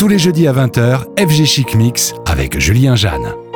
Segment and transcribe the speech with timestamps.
[0.00, 3.49] Tous les jeudis à 20h, FG Chic Mix avec Julien Jeanne.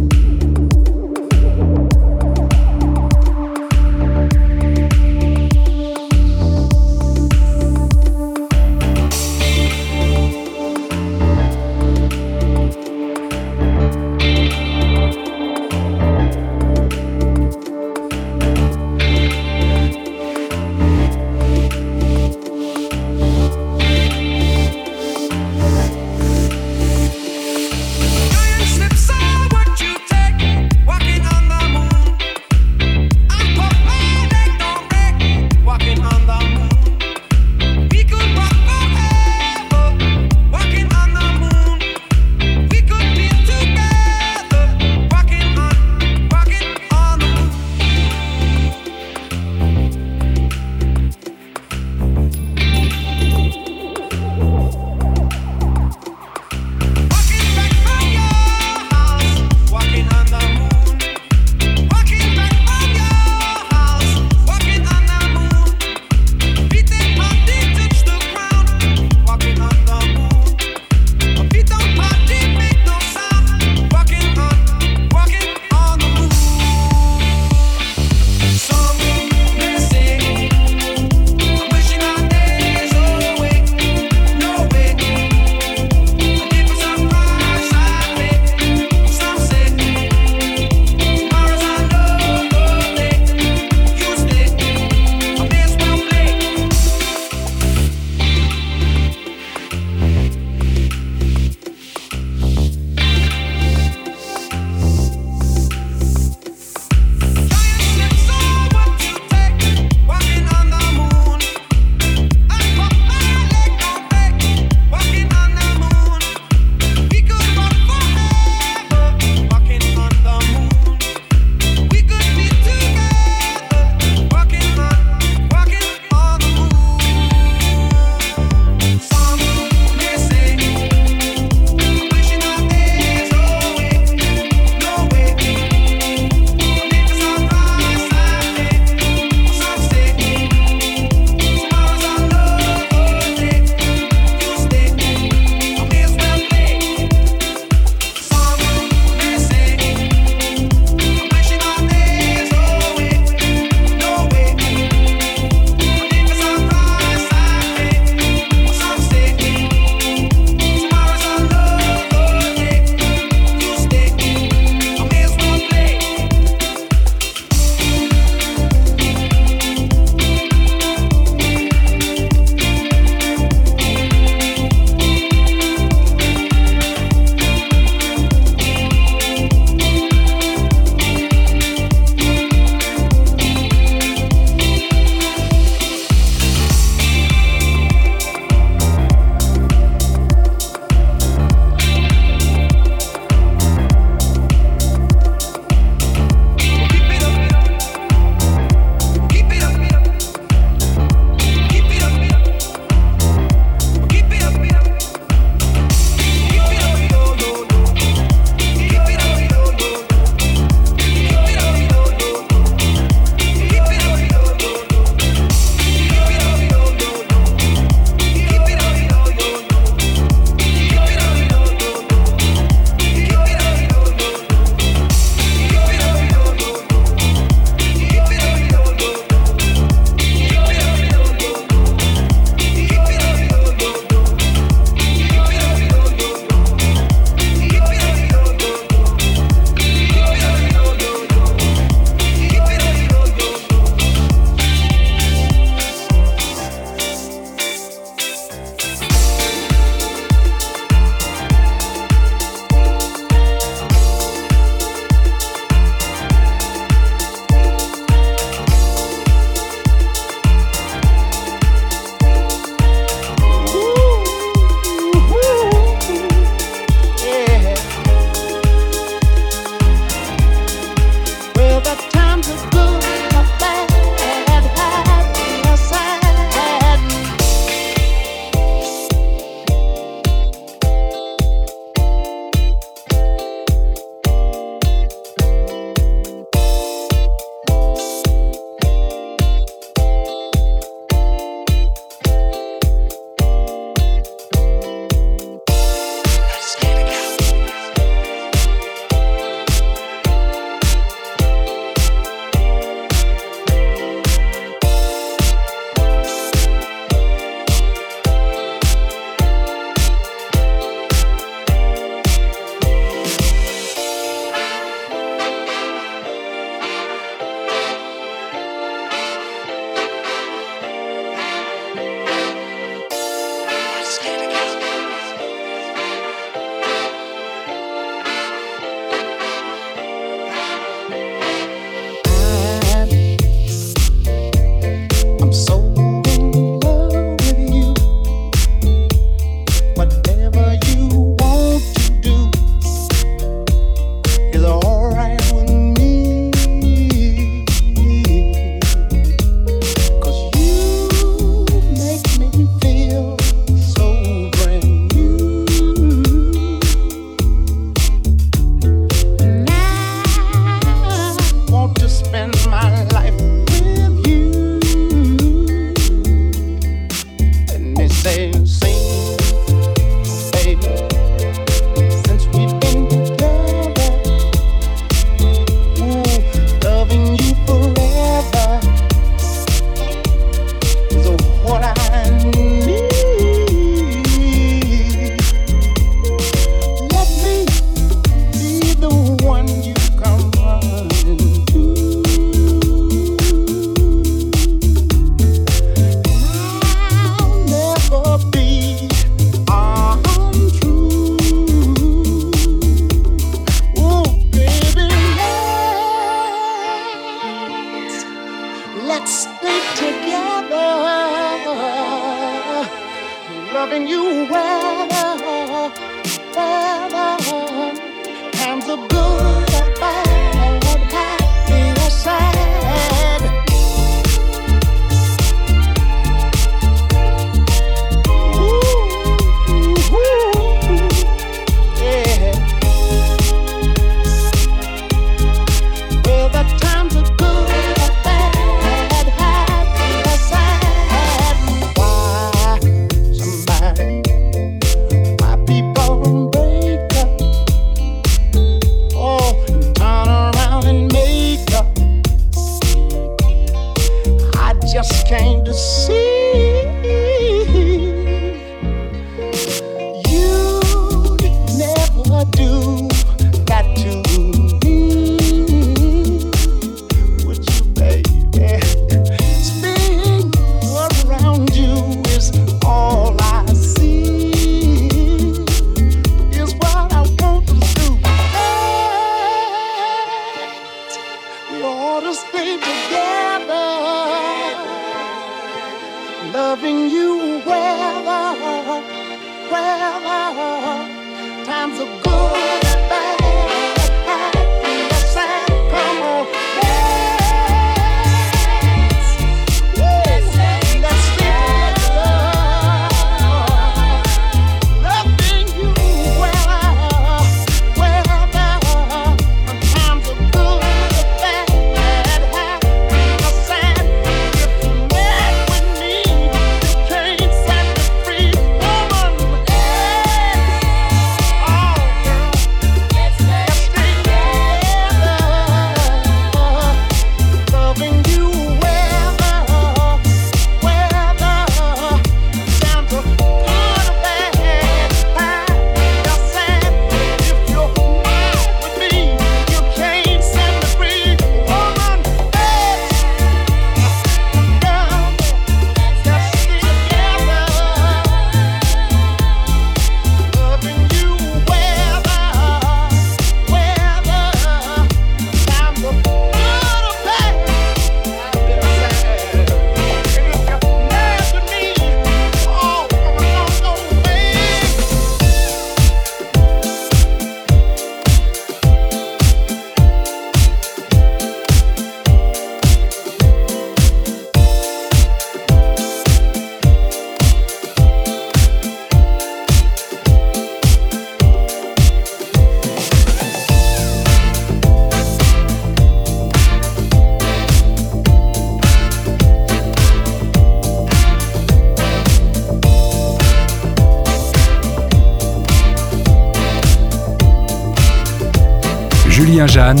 [599.66, 600.00] Jeanne,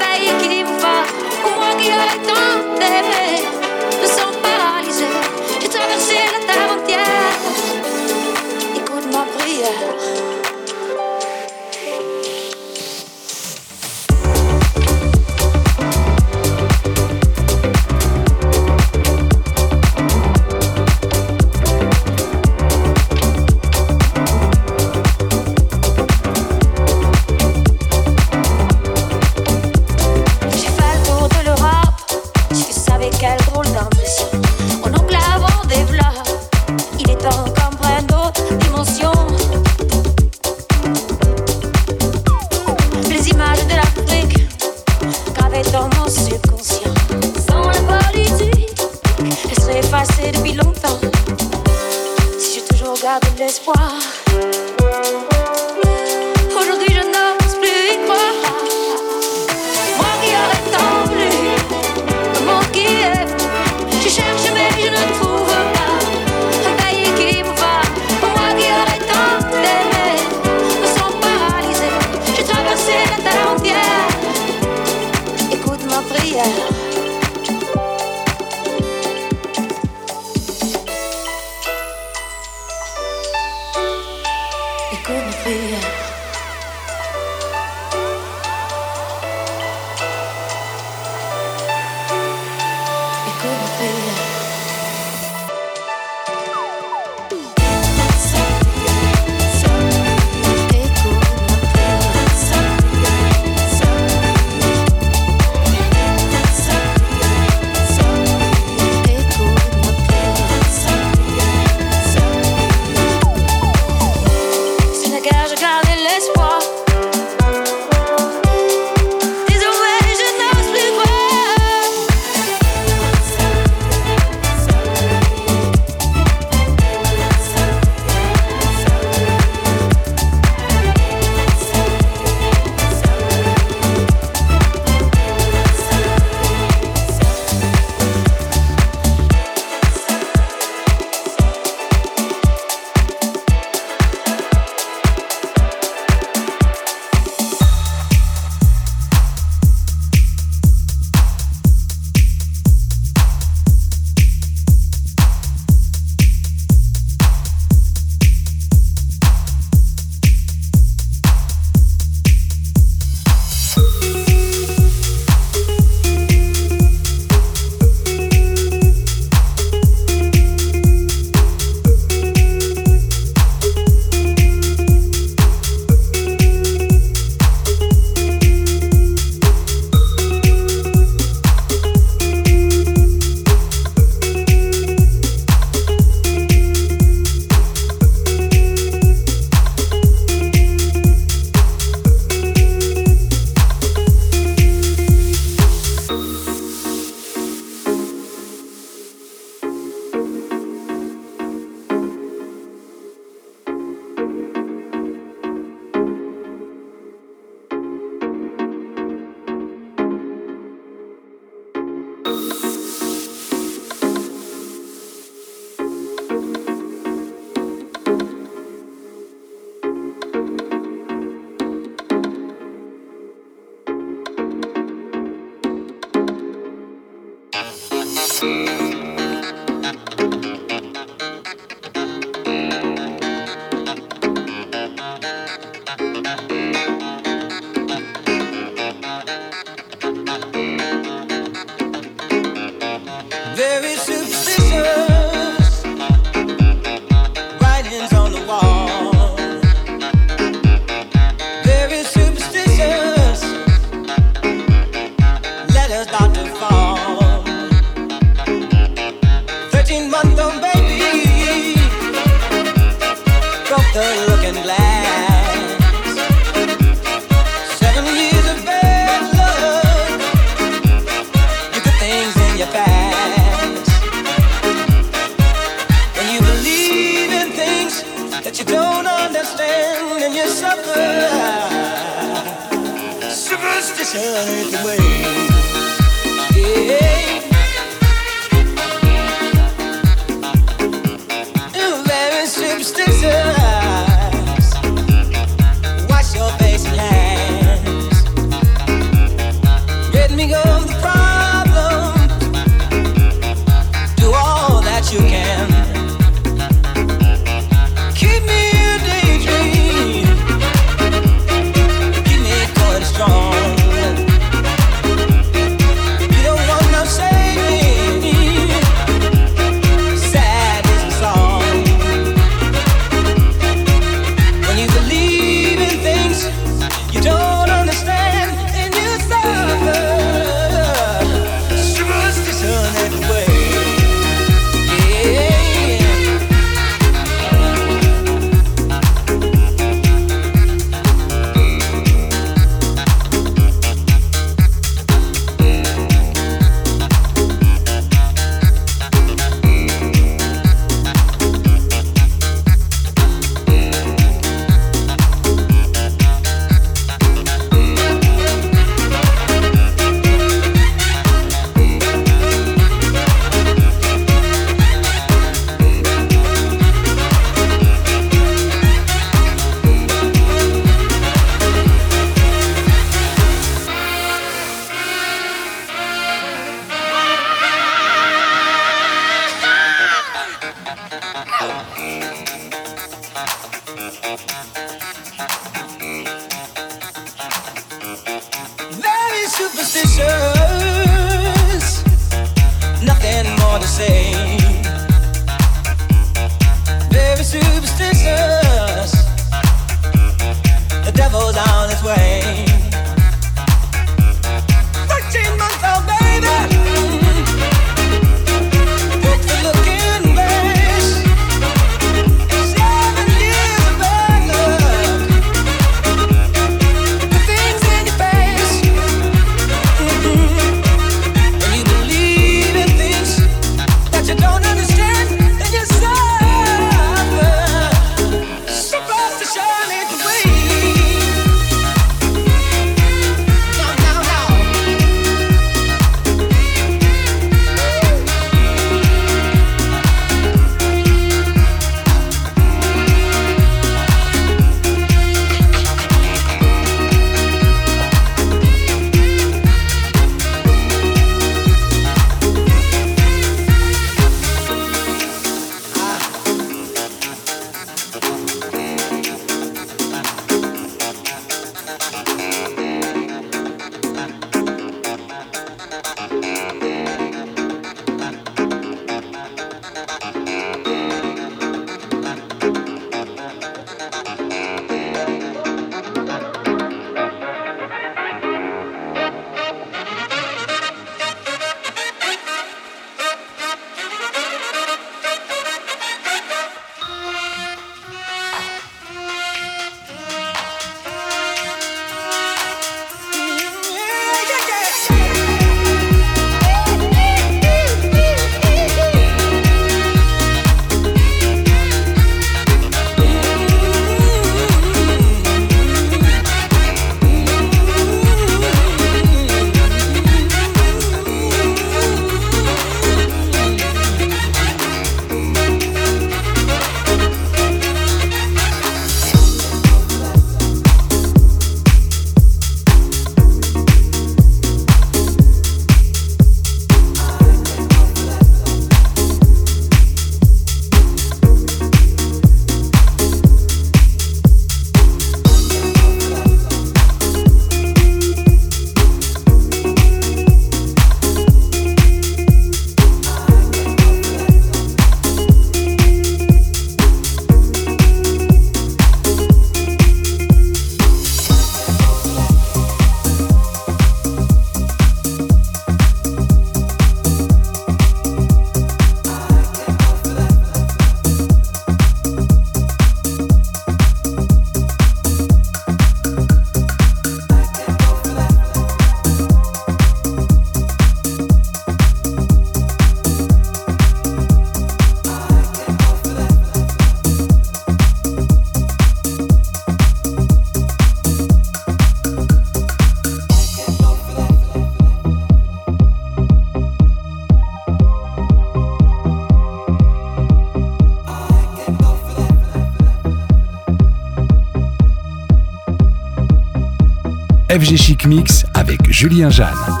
[597.81, 600.00] FG Chic Mix avec Julien Jeanne.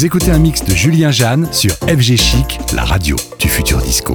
[0.00, 4.14] Vous écoutez un mix de Julien Jeanne sur FG Chic, la radio du futur disco.